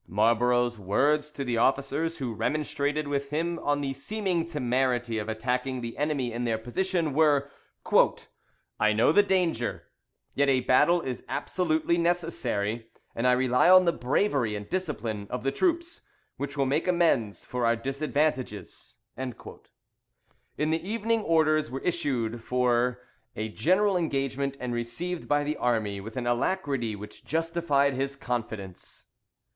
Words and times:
Marborough's 0.07 0.79
words 0.79 1.29
to 1.29 1.43
the 1.43 1.57
officers 1.57 2.17
who 2.17 2.33
remonstrated 2.33 3.07
with 3.07 3.29
him 3.29 3.59
on 3.59 3.81
the 3.81 3.93
seeming 3.93 4.43
temerity 4.47 5.19
of 5.19 5.29
attacking 5.29 5.79
the 5.79 5.95
enemy 5.95 6.33
in 6.33 6.43
their 6.43 6.57
position, 6.57 7.13
were 7.13 7.51
"I 8.79 8.93
know 8.93 9.11
the 9.11 9.21
danger, 9.21 9.83
yet 10.33 10.49
a 10.49 10.61
battle 10.61 11.01
is 11.01 11.21
absolutely 11.29 11.99
necessary; 11.99 12.89
and 13.15 13.27
I 13.27 13.33
rely 13.33 13.69
on 13.69 13.85
the 13.85 13.91
bravery 13.93 14.55
and 14.55 14.67
discipline 14.67 15.27
of 15.29 15.43
the 15.43 15.51
troops, 15.51 16.01
which 16.37 16.57
will 16.57 16.65
make 16.65 16.87
amends 16.87 17.45
for 17.45 17.63
our 17.67 17.75
disadvantages." 17.75 18.97
In 19.15 20.71
the 20.71 20.81
evening 20.83 21.21
orders 21.21 21.69
were 21.69 21.81
issued 21.81 22.41
for 22.43 23.03
a 23.35 23.49
general 23.49 23.97
engagement, 23.97 24.57
and 24.59 24.73
received 24.73 25.27
by 25.27 25.43
the 25.43 25.57
army 25.57 26.01
with 26.01 26.17
an 26.17 26.25
alacrity 26.25 26.95
which 26.95 27.23
justified 27.23 27.93
his 27.93 28.15
confidence. 28.15 29.05